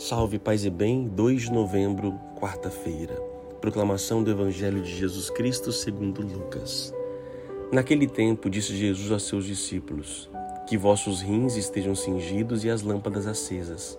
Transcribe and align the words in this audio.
Salve, 0.00 0.38
paz 0.38 0.64
e 0.64 0.70
bem, 0.70 1.06
2 1.08 1.42
de 1.42 1.52
novembro, 1.52 2.18
quarta-feira. 2.40 3.20
Proclamação 3.60 4.24
do 4.24 4.30
Evangelho 4.30 4.80
de 4.80 4.96
Jesus 4.96 5.28
Cristo 5.28 5.70
segundo 5.72 6.22
Lucas. 6.22 6.90
Naquele 7.70 8.06
tempo 8.06 8.48
disse 8.48 8.74
Jesus 8.74 9.12
a 9.12 9.18
seus 9.18 9.44
discípulos: 9.44 10.30
Que 10.66 10.78
vossos 10.78 11.20
rins 11.20 11.54
estejam 11.54 11.94
cingidos 11.94 12.64
e 12.64 12.70
as 12.70 12.80
lâmpadas 12.80 13.26
acesas. 13.26 13.98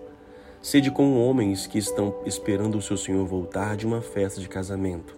Sede 0.59 0.89
como 0.89 1.23
homens 1.23 1.68
que 1.68 1.77
estão 1.77 2.15
esperando 2.25 2.79
o 2.79 2.81
seu 2.81 2.97
Senhor 2.97 3.23
voltar 3.27 3.77
de 3.77 3.86
uma 3.86 4.02
festa 4.02 4.41
de 4.41 4.49
casamento, 4.49 5.15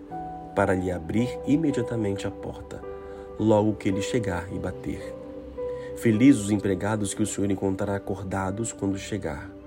para 0.54 0.76
lhe 0.76 0.92
abrir 0.92 1.30
imediatamente 1.48 2.28
a 2.28 2.32
porta, 2.32 2.82
logo 3.40 3.76
que 3.76 3.88
ele 3.88 4.02
chegar 4.02 4.54
e 4.54 4.60
bater. 4.60 5.16
Felizes 5.96 6.42
os 6.42 6.52
empregados 6.52 7.14
que 7.14 7.24
o 7.24 7.26
Senhor 7.26 7.50
encontrará 7.50 7.96
acordados 7.96 8.74
quando 8.74 8.98
chegar. 8.98 9.63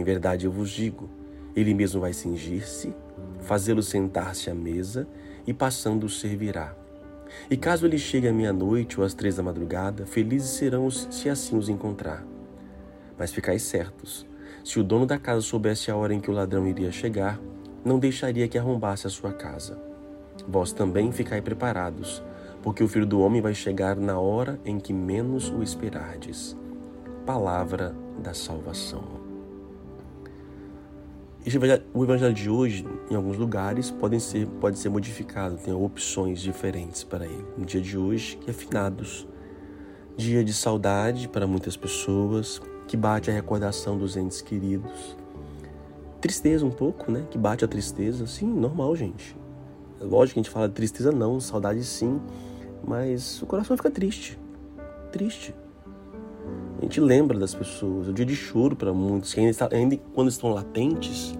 Em 0.00 0.02
verdade 0.02 0.46
eu 0.46 0.50
vos 0.50 0.70
digo: 0.70 1.10
ele 1.54 1.74
mesmo 1.74 2.00
vai 2.00 2.14
cingir-se, 2.14 2.94
fazê-lo 3.42 3.82
sentar-se 3.82 4.48
à 4.48 4.54
mesa 4.54 5.06
e 5.46 5.52
passando 5.52 6.04
o 6.04 6.08
servirá. 6.08 6.74
E 7.50 7.56
caso 7.56 7.84
ele 7.84 7.98
chegue 7.98 8.26
à 8.26 8.32
meia-noite 8.32 8.98
ou 8.98 9.04
às 9.04 9.12
três 9.12 9.36
da 9.36 9.42
madrugada, 9.42 10.06
felizes 10.06 10.52
serão 10.52 10.86
os, 10.86 11.06
se 11.10 11.28
assim 11.28 11.54
os 11.54 11.68
encontrar. 11.68 12.24
Mas 13.18 13.30
ficais 13.30 13.60
certos: 13.60 14.26
se 14.64 14.80
o 14.80 14.82
dono 14.82 15.04
da 15.04 15.18
casa 15.18 15.42
soubesse 15.42 15.90
a 15.90 15.96
hora 15.96 16.14
em 16.14 16.20
que 16.20 16.30
o 16.30 16.34
ladrão 16.34 16.66
iria 16.66 16.90
chegar, 16.90 17.38
não 17.84 17.98
deixaria 17.98 18.48
que 18.48 18.56
arrombasse 18.56 19.06
a 19.06 19.10
sua 19.10 19.34
casa. 19.34 19.78
Vós 20.48 20.72
também 20.72 21.12
ficai 21.12 21.42
preparados, 21.42 22.22
porque 22.62 22.82
o 22.82 22.88
filho 22.88 23.04
do 23.04 23.20
homem 23.20 23.42
vai 23.42 23.52
chegar 23.52 23.96
na 23.96 24.18
hora 24.18 24.58
em 24.64 24.80
que 24.80 24.94
menos 24.94 25.50
o 25.50 25.62
esperardes. 25.62 26.56
Palavra 27.26 27.94
da 28.22 28.32
salvação. 28.32 29.19
O 31.94 32.04
evangelho 32.04 32.34
de 32.34 32.50
hoje, 32.50 32.86
em 33.10 33.14
alguns 33.14 33.38
lugares, 33.38 33.90
pode 33.90 34.20
ser, 34.20 34.46
pode 34.60 34.78
ser 34.78 34.90
modificado, 34.90 35.56
tem 35.56 35.72
opções 35.72 36.38
diferentes 36.38 37.02
para 37.02 37.24
ele. 37.24 37.44
No 37.56 37.64
dia 37.64 37.80
de 37.80 37.96
hoje, 37.96 38.36
que 38.36 38.50
é 38.50 38.52
finados. 38.52 39.26
Dia 40.18 40.44
de 40.44 40.52
saudade 40.52 41.28
para 41.28 41.46
muitas 41.46 41.78
pessoas, 41.78 42.60
que 42.86 42.94
bate 42.94 43.30
a 43.30 43.32
recordação 43.32 43.96
dos 43.96 44.18
entes 44.18 44.42
queridos. 44.42 45.16
Tristeza 46.20 46.66
um 46.66 46.70
pouco, 46.70 47.10
né? 47.10 47.24
Que 47.30 47.38
bate 47.38 47.64
a 47.64 47.68
tristeza. 47.68 48.26
Sim, 48.26 48.46
normal, 48.46 48.94
gente. 48.94 49.34
É 49.98 50.04
lógico 50.04 50.34
que 50.34 50.40
a 50.40 50.42
gente 50.42 50.52
fala 50.52 50.68
tristeza 50.68 51.10
não, 51.10 51.40
saudade 51.40 51.82
sim, 51.84 52.20
mas 52.86 53.40
o 53.40 53.46
coração 53.46 53.76
fica 53.78 53.90
triste. 53.90 54.38
Triste. 55.10 55.54
A 56.80 56.82
gente 56.82 56.98
lembra 56.98 57.38
das 57.38 57.54
pessoas, 57.54 58.08
é 58.08 58.10
o 58.10 58.14
dia 58.14 58.24
de 58.24 58.34
choro 58.34 58.74
para 58.74 58.90
muitos, 58.90 59.34
que 59.34 59.40
ainda, 59.40 59.50
está, 59.50 59.68
ainda, 59.70 59.98
quando 60.14 60.28
estão 60.28 60.50
latentes, 60.50 61.38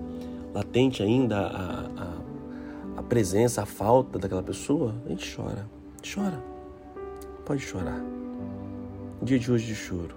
latente 0.52 1.02
ainda 1.02 1.38
a, 1.38 1.86
a, 1.86 2.98
a 2.98 3.02
presença, 3.02 3.62
a 3.62 3.66
falta 3.66 4.18
daquela 4.18 4.42
pessoa, 4.42 4.94
a 5.06 5.08
gente 5.08 5.34
chora. 5.34 5.66
Chora. 6.14 6.38
Pode 7.46 7.62
chorar. 7.62 8.04
Dia 9.22 9.38
de 9.38 9.50
hoje 9.50 9.66
de 9.66 9.74
choro. 9.74 10.14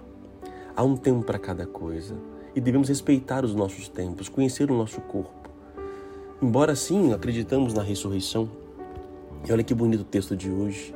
Há 0.76 0.82
um 0.82 0.94
tempo 0.94 1.24
para 1.24 1.38
cada 1.38 1.66
coisa 1.66 2.14
e 2.54 2.60
devemos 2.60 2.90
respeitar 2.90 3.46
os 3.46 3.54
nossos 3.54 3.88
tempos, 3.88 4.28
conhecer 4.28 4.70
o 4.70 4.76
nosso 4.76 5.00
corpo. 5.00 5.48
Embora 6.42 6.76
sim 6.76 7.14
acreditamos 7.14 7.72
na 7.72 7.82
ressurreição, 7.82 8.50
e 9.48 9.50
olha 9.50 9.64
que 9.64 9.72
bonito 9.72 10.02
o 10.02 10.04
texto 10.04 10.36
de 10.36 10.50
hoje, 10.50 10.94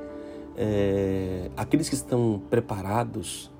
é, 0.54 1.50
aqueles 1.56 1.88
que 1.88 1.94
estão 1.94 2.42
preparados 2.50 3.50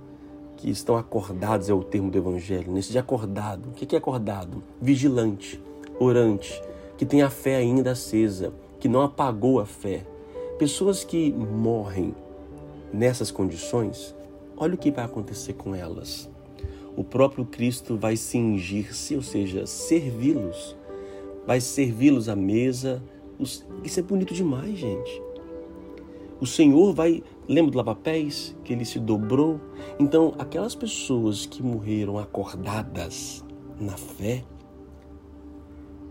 que 0.59 0.69
estão 0.69 0.97
acordados 0.97 1.70
é 1.70 1.73
o 1.73 1.84
termo 1.84 2.11
do 2.11 2.19
Evangelho, 2.19 2.73
nesse 2.73 2.91
de 2.91 2.98
acordado. 2.98 3.69
O 3.69 3.73
que 3.73 3.95
é 3.95 3.98
acordado? 3.98 4.62
Vigilante, 4.83 5.60
orante, 6.00 6.60
que 6.97 7.06
tem 7.06 7.22
a 7.22 7.31
fé 7.31 7.56
ainda 7.56 7.93
acesa, 7.93 8.53
que 8.81 8.88
não 8.88 9.00
apagou 9.00 9.60
a 9.60 9.65
fé. 9.65 10.05
Pessoas 10.59 11.05
que 11.05 11.33
morrem 11.33 12.12
nessas 12.93 13.31
condições, 13.31 14.15
olha 14.56 14.75
o 14.75 14.78
que 14.78 14.91
vai 14.91 15.05
acontecer 15.05 15.53
com 15.53 15.77
elas. 15.77 16.28
O 16.97 17.04
próprio 17.04 17.44
Cristo 17.44 17.97
vai 17.97 18.16
cingir-se, 18.16 19.15
ou 19.15 19.22
seja, 19.22 19.65
servi-los, 19.65 20.77
vai 21.47 21.60
servi-los 21.60 22.28
à 22.28 22.34
mesa. 22.34 23.00
Isso 23.84 24.00
é 24.00 24.03
bonito 24.03 24.34
demais, 24.34 24.77
gente. 24.77 25.22
O 26.41 26.47
Senhor 26.47 26.94
vai, 26.94 27.22
lembra 27.49 27.72
do 27.72 27.78
lava-pés? 27.78 28.56
Que 28.62 28.72
ele 28.72 28.84
se 28.84 29.00
dobrou. 29.00 29.60
Então, 29.99 30.34
aquelas 30.38 30.75
pessoas 30.75 31.47
que 31.47 31.62
morreram 31.62 32.16
acordadas 32.16 33.44
na 33.81 33.97
fé, 33.97 34.44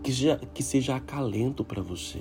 que, 0.02 0.12
já, 0.12 0.36
que 0.36 0.62
seja 0.62 0.96
acalento 0.96 1.64
para 1.64 1.80
você. 1.80 2.20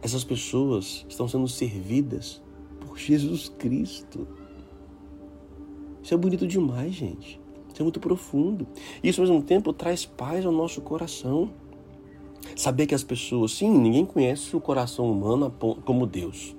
Essas 0.00 0.24
pessoas 0.24 1.04
estão 1.06 1.28
sendo 1.28 1.46
servidas 1.46 2.42
por 2.80 2.98
Jesus 2.98 3.50
Cristo. 3.50 4.26
Isso 6.02 6.14
é 6.14 6.16
bonito 6.16 6.46
demais, 6.46 6.94
gente. 6.94 7.38
Isso 7.70 7.80
é 7.80 7.82
muito 7.82 8.00
profundo. 8.00 8.66
Isso, 9.02 9.20
ao 9.20 9.28
mesmo 9.28 9.42
tempo, 9.42 9.70
traz 9.74 10.06
paz 10.06 10.46
ao 10.46 10.52
nosso 10.52 10.80
coração. 10.80 11.50
Saber 12.56 12.86
que 12.86 12.94
as 12.94 13.04
pessoas, 13.04 13.52
sim, 13.52 13.68
ninguém 13.68 14.06
conhece 14.06 14.56
o 14.56 14.60
coração 14.60 15.12
humano 15.12 15.54
como 15.84 16.06
Deus. 16.06 16.56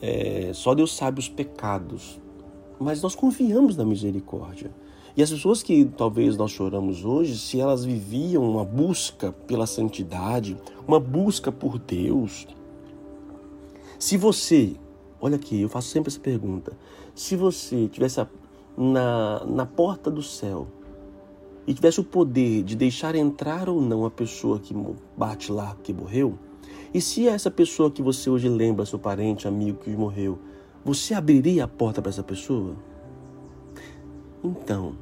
É, 0.00 0.50
só 0.54 0.74
Deus 0.74 0.96
sabe 0.96 1.20
os 1.20 1.28
pecados, 1.28 2.20
mas 2.78 3.02
nós 3.02 3.14
confiamos 3.14 3.76
na 3.76 3.84
misericórdia. 3.84 4.70
E 5.16 5.22
as 5.22 5.30
pessoas 5.30 5.62
que 5.62 5.84
talvez 5.84 6.36
nós 6.36 6.50
choramos 6.50 7.04
hoje, 7.04 7.36
se 7.36 7.60
elas 7.60 7.84
viviam 7.84 8.48
uma 8.48 8.64
busca 8.64 9.32
pela 9.32 9.66
santidade, 9.66 10.56
uma 10.86 11.00
busca 11.00 11.50
por 11.50 11.78
Deus, 11.78 12.46
se 13.98 14.16
você, 14.16 14.76
olha 15.20 15.36
aqui, 15.36 15.60
eu 15.60 15.68
faço 15.68 15.88
sempre 15.88 16.08
essa 16.08 16.20
pergunta: 16.20 16.72
se 17.14 17.36
você 17.36 17.86
tivesse 17.88 18.26
na, 18.76 19.44
na 19.44 19.66
porta 19.66 20.10
do 20.10 20.22
céu 20.22 20.68
e 21.66 21.74
tivesse 21.74 22.00
o 22.00 22.04
poder 22.04 22.62
de 22.62 22.74
deixar 22.74 23.14
entrar 23.14 23.68
ou 23.68 23.80
não 23.80 24.06
a 24.06 24.10
pessoa 24.10 24.58
que 24.58 24.74
bate 25.16 25.52
lá, 25.52 25.76
que 25.82 25.92
morreu, 25.92 26.38
e 26.92 27.00
se 27.00 27.28
essa 27.28 27.50
pessoa 27.50 27.90
que 27.90 28.02
você 28.02 28.28
hoje 28.28 28.48
lembra, 28.48 28.84
seu 28.84 28.98
parente, 28.98 29.46
amigo 29.46 29.78
que 29.78 29.90
morreu, 29.90 30.38
você 30.84 31.14
abriria 31.14 31.64
a 31.64 31.68
porta 31.68 32.02
para 32.02 32.10
essa 32.10 32.22
pessoa? 32.22 32.74
Então, 34.42 34.94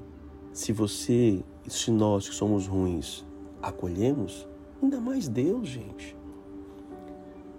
se 0.53 0.73
você, 0.73 1.43
se 1.67 1.91
nós 1.91 2.29
que 2.29 2.35
somos 2.35 2.67
ruins, 2.67 3.25
acolhemos, 3.63 4.47
ainda 4.83 5.01
mais 5.01 5.29
Deus, 5.29 5.69
gente. 5.69 6.17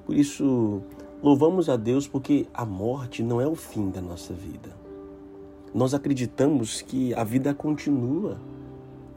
Por 0.06 0.16
isso, 0.16 0.82
louvamos 1.24 1.70
a 1.70 1.78
Deus 1.78 2.08
porque 2.08 2.48
a 2.54 2.66
morte 2.66 3.24
não 3.24 3.40
é 3.40 3.48
o 3.48 3.56
fim 3.56 3.90
da 3.90 4.02
nossa 4.02 4.34
vida. 4.34 4.76
Nós 5.74 5.94
acreditamos 5.94 6.82
que 6.82 7.14
a 7.14 7.24
vida 7.24 7.54
continua. 7.54 8.38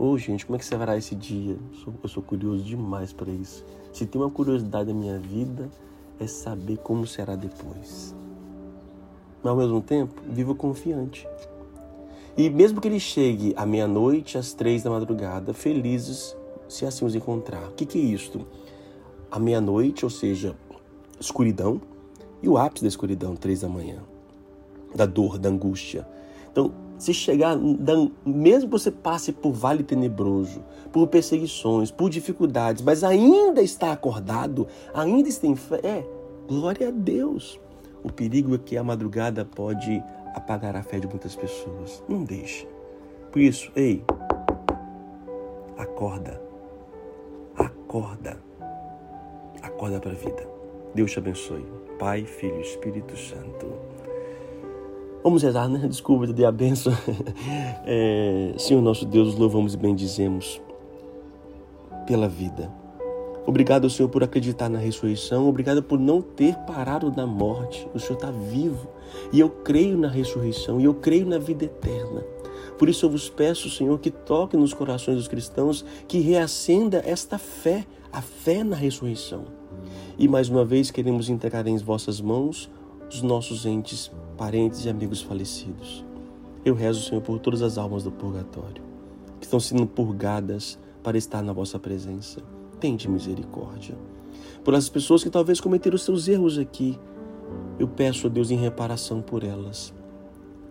Ô, 0.03 0.07
oh, 0.07 0.19
gente, 0.19 0.45
como 0.45 0.57
é 0.57 0.59
que 0.59 0.65
será 0.65 0.97
esse 0.97 1.15
dia? 1.15 1.57
Eu 2.03 2.09
sou, 2.09 2.21
curioso 2.25 2.65
demais 2.65 3.13
para 3.13 3.31
isso. 3.31 3.65
Se 3.93 4.05
tem 4.05 4.21
uma 4.21 4.29
curiosidade 4.29 4.87
da 4.89 4.93
minha 4.93 5.17
vida, 5.17 5.71
é 6.19 6.27
saber 6.27 6.79
como 6.79 7.07
será 7.07 7.37
depois. 7.37 8.13
Mas 9.41 9.51
ao 9.53 9.57
mesmo 9.57 9.81
tempo, 9.81 10.21
vivo 10.29 10.57
confiante. 10.57 11.25
E 12.37 12.51
mesmo 12.51 12.81
que 12.81 12.89
ele 12.89 12.99
chegue 12.99 13.55
à 13.57 13.65
meia-noite, 13.65 14.37
às 14.37 14.53
três 14.53 14.83
da 14.83 14.91
madrugada, 14.91 15.55
felizes 15.55 16.37
se 16.69 16.85
assim 16.85 17.05
os 17.05 17.15
encontrar. 17.15 17.69
O 17.69 17.73
que, 17.75 17.87
que 17.87 17.97
é 17.97 18.03
isto? 18.03 18.45
A 19.31 19.39
meia-noite, 19.39 20.05
ou 20.05 20.11
seja, 20.11 20.57
escuridão, 21.21 21.81
e 22.43 22.49
o 22.49 22.59
ápice 22.59 22.83
da 22.83 22.89
escuridão, 22.89 23.37
três 23.37 23.61
da 23.61 23.69
manhã, 23.69 24.03
da 24.97 25.07
dor, 25.07 25.39
da 25.39 25.49
angústia. 25.49 26.05
Então, 26.51 26.73
se 27.03 27.13
chegar, 27.13 27.59
mesmo 28.25 28.69
que 28.69 28.79
você 28.79 28.91
passe 28.91 29.33
por 29.33 29.53
vale 29.53 29.83
tenebroso, 29.83 30.63
por 30.93 31.09
perseguições, 31.09 31.91
por 31.91 32.09
dificuldades, 32.09 32.81
mas 32.81 33.03
ainda 33.03 33.61
está 33.61 33.91
acordado, 33.91 34.69
ainda 34.95 35.29
está 35.29 35.49
em 35.49 35.57
fé, 35.57 35.81
é, 35.83 36.07
glória 36.47 36.89
a 36.89 36.91
Deus. 36.93 37.59
O 38.05 38.13
perigo 38.13 38.55
é 38.55 38.59
que 38.59 38.77
a 38.77 38.85
madrugada 38.85 39.45
pode 39.45 40.01
apagar 40.33 40.77
a 40.77 40.83
fé 40.85 41.01
de 41.01 41.09
muitas 41.09 41.35
pessoas. 41.35 42.05
Não 42.09 42.23
deixe. 42.23 42.69
Por 43.33 43.43
isso, 43.43 43.73
ei, 43.75 44.05
acorda. 45.77 46.41
Acorda. 47.57 48.39
Acorda 49.61 49.99
para 49.99 50.13
a 50.13 50.15
vida. 50.15 50.49
Deus 50.95 51.11
te 51.11 51.19
abençoe. 51.19 51.67
Pai, 51.99 52.25
Filho 52.25 52.61
Espírito 52.61 53.17
Santo. 53.17 53.67
Vamos 55.23 55.43
rezar, 55.43 55.69
né? 55.69 55.87
Desculpa, 55.87 56.27
dei 56.27 56.45
a 56.45 56.53
benção. 56.53 56.93
É, 57.85 58.55
Senhor 58.59 58.81
nosso 58.81 59.05
Deus, 59.05 59.35
louvamos 59.35 59.75
e 59.75 59.77
bendizemos 59.77 60.61
pela 62.07 62.29
vida. 62.29 62.71
Obrigado, 63.45 63.91
Senhor, 63.91 64.09
por 64.09 64.23
acreditar 64.23 64.69
na 64.69 64.79
ressurreição. 64.79 65.49
Obrigado 65.49 65.83
por 65.83 65.99
não 65.99 66.23
ter 66.23 66.55
parado 66.59 67.13
na 67.15 67.27
morte. 67.27 67.89
O 67.93 67.99
Senhor 67.99 68.15
está 68.15 68.31
vivo. 68.31 68.89
E 69.33 69.41
eu 69.41 69.51
creio 69.51 69.99
na 69.99 70.09
ressurreição. 70.09 70.81
E 70.81 70.85
eu 70.85 70.95
creio 70.95 71.27
na 71.27 71.39
vida 71.39 71.65
eterna. 71.65 72.23
Por 72.79 72.89
isso 72.89 73.05
eu 73.05 73.11
vos 73.11 73.29
peço, 73.29 73.69
Senhor, 73.69 73.99
que 73.99 74.11
toque 74.11 74.57
nos 74.57 74.73
corações 74.73 75.17
dos 75.17 75.29
cristãos, 75.29 75.85
que 76.07 76.21
reacenda 76.21 77.03
esta 77.05 77.37
fé, 77.37 77.85
a 78.13 78.23
fé 78.23 78.63
na 78.63 78.77
ressurreição. 78.77 79.45
E 80.19 80.29
mais 80.29 80.49
uma 80.49 80.65
vez 80.65 80.91
queremos 80.91 81.29
entregar 81.29 81.67
em 81.67 81.77
vossas 81.79 82.21
mãos 82.21 82.71
os 83.13 83.23
nossos 83.23 83.67
entes, 83.67 84.11
parentes 84.37 84.85
e 84.85 84.89
amigos 84.89 85.21
falecidos. 85.21 86.05
Eu 86.65 86.75
rezo, 86.75 87.03
Senhor, 87.03 87.21
por 87.21 87.39
todas 87.39 87.63
as 87.63 87.77
almas 87.77 88.05
do 88.05 88.13
purgatório, 88.13 88.83
que 89.39 89.47
estão 89.47 89.61
sendo 89.61 89.87
purgadas 89.87 90.79
para 91.03 91.19
estar 91.19 91.43
na 91.43 91.53
vossa 91.53 91.79
presença 91.79 92.43
tende 92.83 93.09
misericórdia. 93.09 93.97
Por 94.65 94.75
essas 94.75 94.89
pessoas 94.89 95.23
que 95.23 95.31
talvez 95.31 95.61
cometeram 95.61 95.97
seus 95.97 96.27
erros 96.27 96.59
aqui, 96.59 96.99
eu 97.79 97.87
peço 97.87 98.27
a 98.27 98.31
Deus 98.31 98.51
em 98.51 98.57
reparação 98.57 99.23
por 99.23 99.45
elas. 99.45 99.95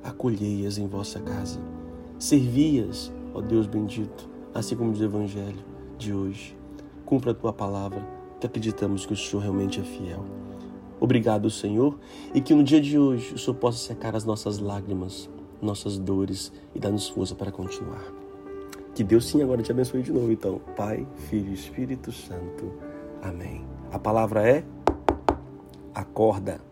Acolhei-as 0.04 0.78
em 0.78 0.88
vossa 0.88 1.22
casa. 1.22 1.62
Servi-as, 2.20 3.14
ó 3.34 3.40
Deus 3.40 3.66
bendito, 3.66 4.30
assim 4.54 4.76
como 4.76 4.92
diz 4.92 5.00
o 5.00 5.06
Evangelho 5.06 5.64
de 5.98 6.14
hoje. 6.14 6.58
Cumpra 7.06 7.32
a 7.32 7.34
tua 7.34 7.54
palavra, 7.54 8.06
que 8.42 8.46
acreditamos 8.46 9.06
que 9.06 9.14
o 9.14 9.18
Senhor 9.18 9.42
realmente 9.42 9.80
é 9.80 9.84
fiel. 9.84 10.26
Obrigado, 11.02 11.50
Senhor, 11.50 11.98
e 12.32 12.40
que 12.40 12.54
no 12.54 12.64
dia 12.64 12.80
de 12.80 13.00
hoje 13.00 13.34
o 13.34 13.38
Senhor 13.40 13.56
possa 13.56 13.80
secar 13.80 14.16
as 14.16 14.24
nossas 14.24 14.60
lágrimas, 14.60 15.28
nossas 15.60 15.98
dores 15.98 16.54
e 16.76 16.80
dar-nos 16.80 17.10
força 17.10 17.34
para 17.34 17.52
continuar. 17.52 18.06
Que 18.94 19.04
Deus 19.04 19.26
sim 19.26 19.42
agora 19.42 19.64
te 19.64 19.72
abençoe 19.72 20.04
de 20.04 20.14
novo. 20.14 20.32
Então, 20.32 20.62
Pai, 20.78 21.08
Filho 21.28 21.50
e 21.50 21.54
Espírito 21.56 22.12
Santo. 22.12 22.72
Amém. 23.20 23.66
A 23.92 23.98
palavra 23.98 24.48
é 24.48 24.64
acorda. 25.96 26.71